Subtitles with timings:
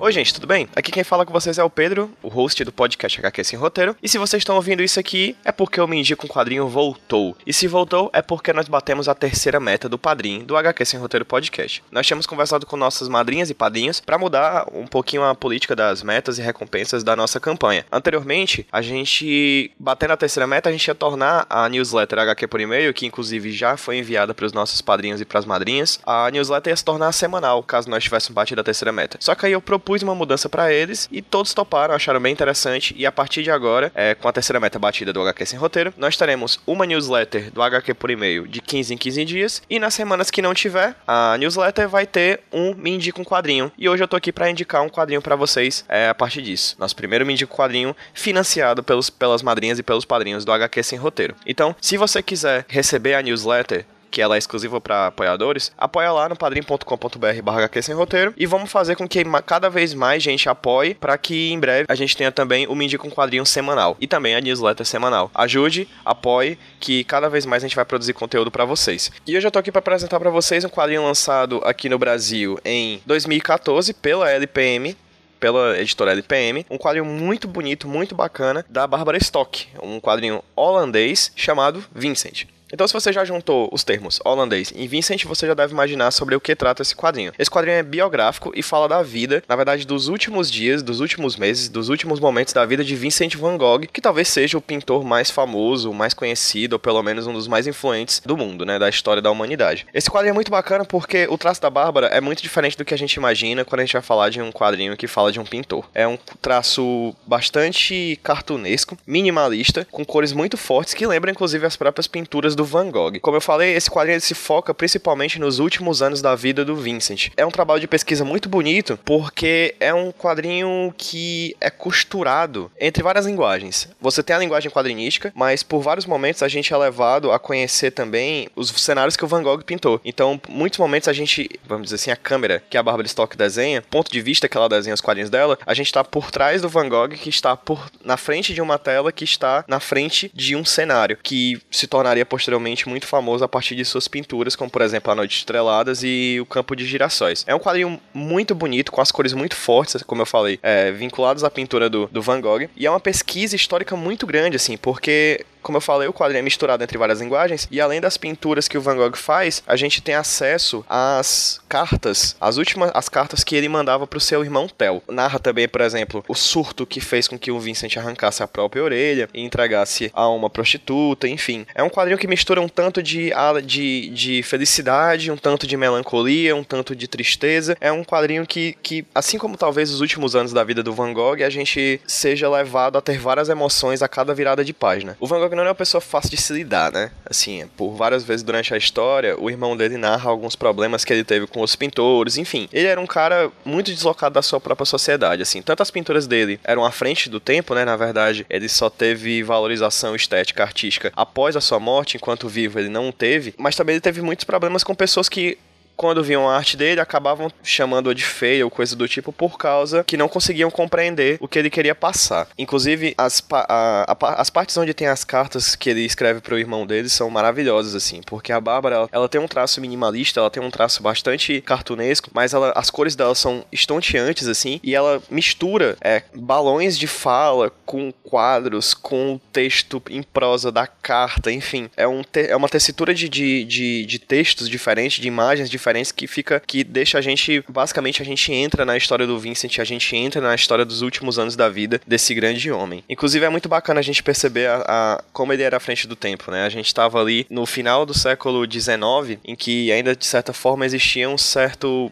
[0.00, 0.68] Oi, gente, tudo bem?
[0.76, 3.96] Aqui quem fala com vocês é o Pedro, o host do podcast HQ Sem Roteiro.
[4.00, 7.36] E se vocês estão ouvindo isso aqui, é porque o Me Indica um Quadrinho voltou.
[7.44, 11.00] E se voltou, é porque nós batemos a terceira meta do padrinho do HQ Sem
[11.00, 11.82] Roteiro Podcast.
[11.90, 16.00] Nós tínhamos conversado com nossas madrinhas e padrinhos para mudar um pouquinho a política das
[16.04, 17.84] metas e recompensas da nossa campanha.
[17.90, 22.60] Anteriormente, a gente, batendo a terceira meta, a gente ia tornar a newsletter HQ por
[22.60, 26.30] e-mail, que inclusive já foi enviada para os nossos padrinhos e para as madrinhas, a
[26.30, 29.18] newsletter ia se tornar semanal, caso nós tivéssemos batido a terceira meta.
[29.20, 32.30] Só que aí eu propus propus uma mudança para eles e todos toparam, acharam bem
[32.30, 32.94] interessante.
[32.96, 35.94] E a partir de agora, é, com a terceira meta batida do HQ Sem Roteiro,
[35.96, 39.62] nós teremos uma newsletter do HQ por e-mail de 15 em 15 dias.
[39.70, 43.72] E nas semanas que não tiver, a newsletter vai ter um Me Indica um Quadrinho.
[43.78, 46.76] E hoje eu tô aqui para indicar um quadrinho para vocês é, a partir disso.
[46.78, 50.82] Nosso primeiro Me Indica um Quadrinho financiado pelos, pelas madrinhas e pelos padrinhos do HQ
[50.82, 51.34] Sem Roteiro.
[51.46, 56.28] Então, se você quiser receber a newsletter, que ela é exclusiva para apoiadores, apoia lá
[56.28, 60.94] no padrim.com.br barra sem roteiro e vamos fazer com que cada vez mais gente apoie
[60.94, 64.34] para que em breve a gente tenha também o Me com Quadrinho semanal e também
[64.34, 65.30] a newsletter semanal.
[65.34, 69.12] Ajude, apoie, que cada vez mais a gente vai produzir conteúdo para vocês.
[69.26, 72.58] E hoje eu tô aqui para apresentar para vocês um quadrinho lançado aqui no Brasil
[72.64, 74.96] em 2014 pela LPM,
[75.38, 81.32] pela editora LPM, um quadrinho muito bonito, muito bacana, da Bárbara Stock, um quadrinho holandês
[81.36, 82.46] chamado Vincent.
[82.72, 86.34] Então, se você já juntou os termos holandês e Vincent, você já deve imaginar sobre
[86.34, 87.32] o que trata esse quadrinho.
[87.38, 91.36] Esse quadrinho é biográfico e fala da vida, na verdade, dos últimos dias, dos últimos
[91.36, 95.02] meses, dos últimos momentos da vida de Vincent van Gogh, que talvez seja o pintor
[95.02, 98.88] mais famoso, mais conhecido, ou pelo menos um dos mais influentes do mundo, né, da
[98.88, 99.86] história da humanidade.
[99.94, 102.92] Esse quadrinho é muito bacana porque o traço da Bárbara é muito diferente do que
[102.92, 105.44] a gente imagina quando a gente vai falar de um quadrinho que fala de um
[105.44, 105.88] pintor.
[105.94, 112.06] É um traço bastante cartunesco, minimalista, com cores muito fortes que lembram inclusive as próprias
[112.06, 113.20] pinturas do Van Gogh.
[113.20, 117.28] Como eu falei, esse quadrinho se foca principalmente nos últimos anos da vida do Vincent.
[117.36, 123.00] É um trabalho de pesquisa muito bonito porque é um quadrinho que é costurado entre
[123.00, 123.88] várias linguagens.
[124.00, 127.92] Você tem a linguagem quadrinística, mas por vários momentos a gente é levado a conhecer
[127.92, 130.00] também os cenários que o Van Gogh pintou.
[130.04, 133.82] Então, muitos momentos a gente, vamos dizer assim, a câmera que a Barbara Stock desenha,
[133.82, 136.68] ponto de vista que ela desenha os quadrinhos dela, a gente está por trás do
[136.68, 140.56] Van Gogh que está por na frente de uma tela que está na frente de
[140.56, 142.47] um cenário que se tornaria posteriormente
[142.86, 146.46] muito famoso a partir de suas pinturas, como por exemplo A Noite Estreladas e O
[146.46, 147.44] Campo de Girassóis.
[147.46, 151.44] É um quadrinho muito bonito, com as cores muito fortes, como eu falei, é, vinculados
[151.44, 155.44] à pintura do, do Van Gogh, e é uma pesquisa histórica muito grande, assim, porque
[155.68, 158.78] como eu falei, o quadrinho é misturado entre várias linguagens, e além das pinturas que
[158.78, 163.54] o Van Gogh faz, a gente tem acesso às cartas, as últimas as cartas que
[163.54, 165.02] ele mandava para o seu irmão Theo.
[165.06, 168.82] Narra também, por exemplo, o surto que fez com que o Vincent arrancasse a própria
[168.82, 171.66] orelha e entregasse a uma prostituta, enfim.
[171.74, 173.30] É um quadrinho que mistura um tanto de,
[173.66, 177.76] de, de felicidade, um tanto de melancolia, um tanto de tristeza.
[177.78, 181.12] É um quadrinho que, que, assim como talvez os últimos anos da vida do Van
[181.12, 185.14] Gogh, a gente seja levado a ter várias emoções a cada virada de página.
[185.20, 187.10] O Van Gogh não é uma pessoa fácil de se lidar, né?
[187.24, 191.24] Assim, por várias vezes durante a história, o irmão dele narra alguns problemas que ele
[191.24, 192.68] teve com os pintores, enfim.
[192.72, 195.60] Ele era um cara muito deslocado da sua própria sociedade, assim.
[195.62, 197.84] Tanto as pinturas dele eram à frente do tempo, né?
[197.84, 202.88] Na verdade, ele só teve valorização estética, artística após a sua morte, enquanto vivo ele
[202.88, 203.54] não teve.
[203.58, 205.58] Mas também ele teve muitos problemas com pessoas que
[205.98, 210.04] quando viam a arte dele, acabavam chamando-a de feia ou coisa do tipo por causa
[210.04, 212.46] que não conseguiam compreender o que ele queria passar.
[212.56, 216.86] Inclusive, as, a, a, as partes onde tem as cartas que ele escreve pro irmão
[216.86, 220.62] dele são maravilhosas, assim, porque a Bárbara, ela, ela tem um traço minimalista, ela tem
[220.62, 225.96] um traço bastante cartunesco, mas ela, as cores dela são estonteantes, assim, e ela mistura
[226.00, 232.06] é, balões de fala com quadros, com o texto em prosa da carta, enfim, é,
[232.06, 236.26] um te, é uma tessitura de, de, de, de textos diferentes, de imagens diferentes que
[236.26, 240.14] fica que deixa a gente basicamente a gente entra na história do Vincent, a gente
[240.16, 243.04] entra na história dos últimos anos da vida desse grande homem.
[243.08, 246.16] Inclusive é muito bacana a gente perceber a, a como ele era à frente do
[246.16, 246.64] tempo, né?
[246.64, 250.86] A gente estava ali no final do século XIX, em que ainda de certa forma
[250.86, 252.10] existia um certo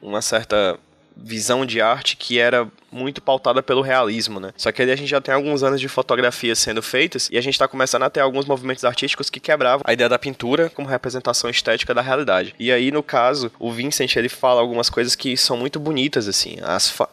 [0.00, 0.78] uma certa
[1.16, 4.52] visão de arte que era muito pautada pelo realismo, né?
[4.56, 7.40] Só que ali a gente já tem alguns anos de fotografia sendo feitas e a
[7.40, 10.88] gente tá começando a ter alguns movimentos artísticos que quebravam a ideia da pintura como
[10.88, 12.54] representação estética da realidade.
[12.58, 16.56] E aí, no caso, o Vincent, ele fala algumas coisas que são muito bonitas, assim.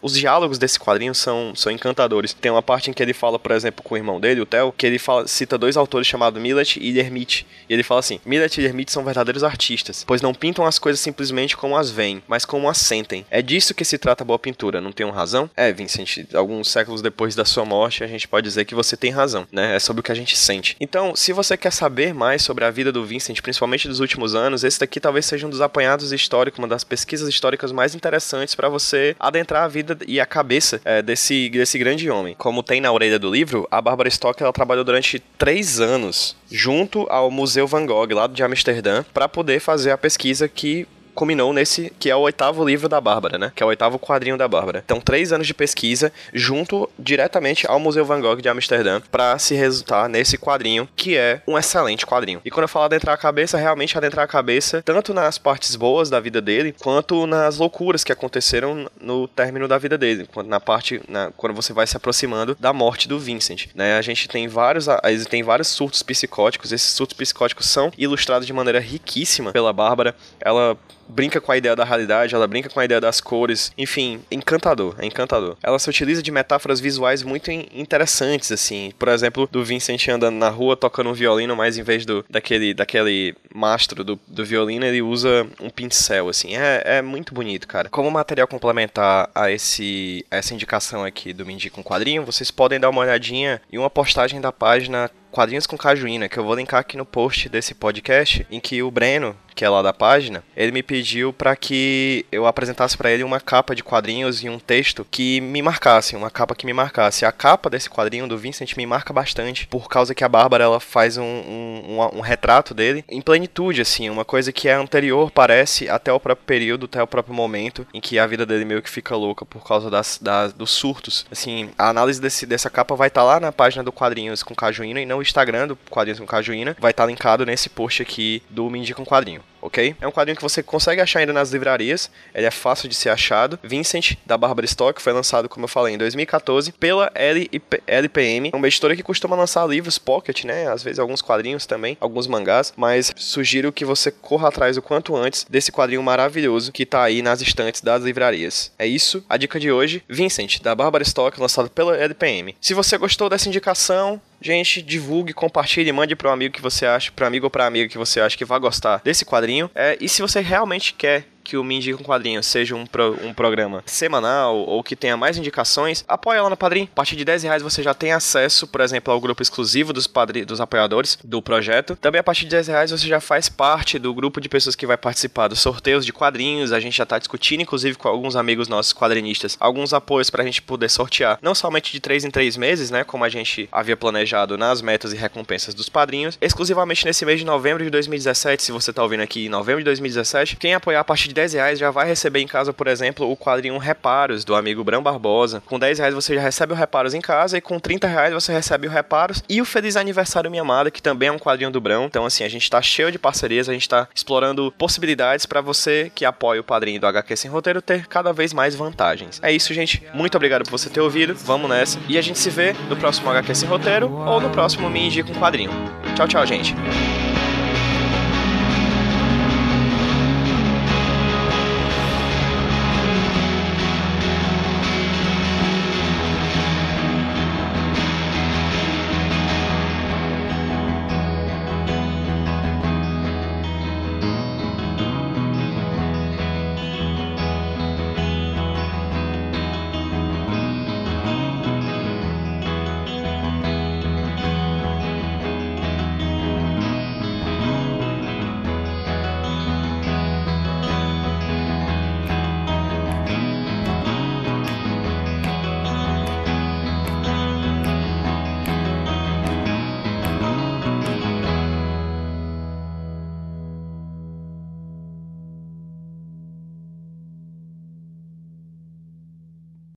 [0.02, 2.34] os diálogos desse quadrinho são, são encantadores.
[2.34, 4.72] Tem uma parte em que ele fala, por exemplo, com o irmão dele, o Theo,
[4.72, 7.46] que ele fala, cita dois autores chamados Millet e Dermit.
[7.70, 11.00] E ele fala assim: Millet e Dermit são verdadeiros artistas, pois não pintam as coisas
[11.00, 13.26] simplesmente como as veem, mas como as sentem.
[13.30, 15.50] É disso que se trata a boa pintura, não tem razão?
[15.56, 19.12] É, Vincent, alguns séculos depois da sua morte, a gente pode dizer que você tem
[19.12, 19.76] razão, né?
[19.76, 20.76] É sobre o que a gente sente.
[20.80, 24.64] Então, se você quer saber mais sobre a vida do Vincent, principalmente dos últimos anos,
[24.64, 28.70] esse daqui talvez seja um dos apanhados históricos, uma das pesquisas históricas mais interessantes para
[28.70, 32.36] você adentrar a vida e a cabeça é, desse, desse grande homem.
[32.38, 37.08] Como tem na orelha do livro, a Barbara Stock ela trabalhou durante três anos junto
[37.10, 41.92] ao Museu Van Gogh, lá de Amsterdã, para poder fazer a pesquisa que culminou nesse
[41.98, 43.52] que é o oitavo livro da Bárbara, né?
[43.56, 44.84] Que é o oitavo quadrinho da Bárbara.
[44.86, 49.56] Então, três anos de pesquisa junto diretamente ao Museu Van Gogh de Amsterdã para se
[49.56, 52.42] resultar nesse quadrinho que é um excelente quadrinho.
[52.44, 56.10] E quando eu falo adentrar a cabeça, realmente adentrar a cabeça tanto nas partes boas
[56.10, 60.60] da vida dele quanto nas loucuras que aconteceram no término da vida dele, quando na
[60.60, 63.98] parte na, quando você vai se aproximando da morte do Vincent, né?
[63.98, 64.88] A gente tem vários
[65.30, 66.72] tem vários surtos psicóticos.
[66.72, 70.16] Esses surtos psicóticos são ilustrados de maneira riquíssima pela Bárbara.
[70.40, 74.22] Ela brinca com a ideia da realidade, ela brinca com a ideia das cores, enfim,
[74.32, 75.58] encantador, é encantador.
[75.62, 80.50] Ela se utiliza de metáforas visuais muito interessantes, assim, por exemplo, do Vincent andando na
[80.50, 85.02] rua tocando um violino, mas em vez do daquele, daquele mastro do, do violino, ele
[85.02, 87.90] usa um pincel, assim, é, é muito bonito, cara.
[87.90, 92.80] Como material complementar a, esse, a essa indicação aqui do Mindy com quadrinho, vocês podem
[92.80, 96.80] dar uma olhadinha em uma postagem da página Quadrinhos com Cajuína, que eu vou linkar
[96.80, 100.72] aqui no post desse podcast, em que o Breno, que é lá da página, ele
[100.72, 105.06] me pediu para que eu apresentasse para ele uma capa de quadrinhos e um texto
[105.12, 107.26] que me marcasse, uma capa que me marcasse.
[107.26, 110.80] A capa desse quadrinho do Vincent me marca bastante, por causa que a Bárbara ela
[110.80, 115.32] faz um, um, um, um retrato dele em plenitude, assim, uma coisa que é anterior,
[115.32, 118.82] parece, até o próprio período, até o próprio momento em que a vida dele meio
[118.82, 121.26] que fica louca por causa das, das dos surtos.
[121.30, 124.56] Assim, a análise desse, dessa capa vai estar tá lá na página do Quadrinhos com
[124.56, 128.70] Cajuína e não Instagram do Quadrinhos com Cajuína, vai estar linkado nesse post aqui do
[128.70, 129.96] Me Indica um Quadrinho ok?
[130.00, 133.10] É um quadrinho que você consegue achar ainda nas livrarias, ele é fácil de ser
[133.10, 133.60] achado.
[133.64, 138.68] Vincent, da Barbara Stock, foi lançado, como eu falei, em 2014 pela LP, LPM, uma
[138.68, 140.68] editora que costuma lançar livros pocket, né?
[140.68, 145.16] Às vezes alguns quadrinhos também, alguns mangás, mas sugiro que você corra atrás o quanto
[145.16, 148.72] antes desse quadrinho maravilhoso que tá aí nas estantes das livrarias.
[148.78, 152.56] É isso, a dica de hoje, Vincent, da Barbara Stock, lançado pela LPM.
[152.62, 157.12] Se você gostou dessa indicação, Gente, divulgue, compartilhe, mande para um amigo que você acha,
[157.12, 159.55] para amigo ou para amiga que você acha que vai gostar desse quadrinho.
[159.76, 163.18] É, e se você realmente quer que o Me Indica um Quadrinho seja um, pro,
[163.24, 166.90] um programa semanal ou que tenha mais indicações, apoia lá no Padrim.
[166.92, 170.08] A partir de 10 reais você já tem acesso, por exemplo, ao grupo exclusivo dos,
[170.08, 171.96] padri, dos apoiadores do projeto.
[171.96, 174.88] Também a partir de 10 reais você já faz parte do grupo de pessoas que
[174.88, 176.72] vai participar dos sorteios de quadrinhos.
[176.72, 180.46] A gente já está discutindo, inclusive, com alguns amigos nossos quadrinistas, alguns apoios para a
[180.46, 183.96] gente poder sortear, não somente de 3 em 3 meses, né, como a gente havia
[183.96, 188.72] planejado nas metas e recompensas dos padrinhos, exclusivamente nesse mês de novembro de 2017, se
[188.72, 191.78] você está ouvindo aqui em novembro de 2017, quem apoiar a partir de 10 reais
[191.78, 195.62] já vai receber em casa, por exemplo, o quadrinho Reparos, do amigo Bram Barbosa.
[195.66, 198.54] Com 10 reais você já recebe o Reparos em casa e com 30 reais você
[198.54, 201.82] recebe o Reparos e o Feliz Aniversário Minha Amada, que também é um quadrinho do
[201.82, 202.06] Brão.
[202.06, 206.10] Então, assim, a gente tá cheio de parcerias, a gente tá explorando possibilidades para você
[206.16, 209.40] que apoia o padrinho do HQ Sem Roteiro ter cada vez mais vantagens.
[209.44, 210.02] É isso, gente.
[210.14, 211.36] Muito obrigado por você ter ouvido.
[211.36, 212.00] Vamos nessa.
[212.08, 215.34] E a gente se vê no próximo HQ Sem Roteiro ou no próximo Me com
[215.34, 215.72] Quadrinho.
[216.16, 216.74] Tchau, tchau, gente.